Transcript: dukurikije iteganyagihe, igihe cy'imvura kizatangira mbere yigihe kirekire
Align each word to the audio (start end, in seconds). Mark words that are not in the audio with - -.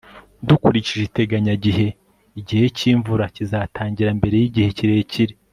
dukurikije 0.47 1.03
iteganyagihe, 1.05 1.87
igihe 2.39 2.65
cy'imvura 2.77 3.23
kizatangira 3.35 4.09
mbere 4.19 4.35
yigihe 4.41 4.69
kirekire 4.79 5.33